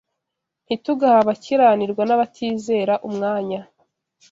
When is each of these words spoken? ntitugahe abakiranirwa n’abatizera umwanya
ntitugahe 0.65 1.15
abakiranirwa 1.23 2.03
n’abatizera 2.05 2.93
umwanya 3.07 3.59